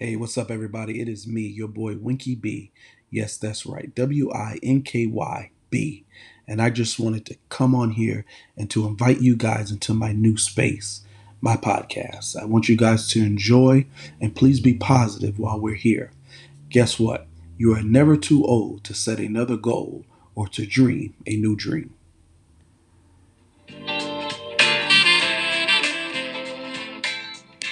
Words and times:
Hey, 0.00 0.14
what's 0.14 0.38
up, 0.38 0.48
everybody? 0.48 1.00
It 1.00 1.08
is 1.08 1.26
me, 1.26 1.40
your 1.40 1.66
boy 1.66 1.96
Winky 1.96 2.36
B. 2.36 2.70
Yes, 3.10 3.36
that's 3.36 3.66
right. 3.66 3.92
W 3.96 4.32
I 4.32 4.60
N 4.62 4.82
K 4.82 5.06
Y 5.06 5.50
B. 5.70 6.04
And 6.46 6.62
I 6.62 6.70
just 6.70 7.00
wanted 7.00 7.26
to 7.26 7.36
come 7.48 7.74
on 7.74 7.90
here 7.90 8.24
and 8.56 8.70
to 8.70 8.86
invite 8.86 9.20
you 9.20 9.34
guys 9.34 9.72
into 9.72 9.94
my 9.94 10.12
new 10.12 10.36
space, 10.36 11.04
my 11.40 11.56
podcast. 11.56 12.40
I 12.40 12.44
want 12.44 12.68
you 12.68 12.76
guys 12.76 13.08
to 13.08 13.24
enjoy 13.24 13.86
and 14.20 14.36
please 14.36 14.60
be 14.60 14.74
positive 14.74 15.36
while 15.40 15.58
we're 15.58 15.74
here. 15.74 16.12
Guess 16.70 17.00
what? 17.00 17.26
You 17.56 17.74
are 17.74 17.82
never 17.82 18.16
too 18.16 18.44
old 18.44 18.84
to 18.84 18.94
set 18.94 19.18
another 19.18 19.56
goal 19.56 20.04
or 20.36 20.46
to 20.46 20.64
dream 20.64 21.14
a 21.26 21.34
new 21.34 21.56
dream. 21.56 21.92